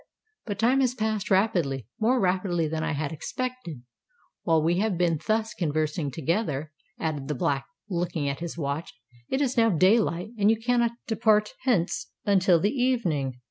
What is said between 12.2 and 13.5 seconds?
until the evening."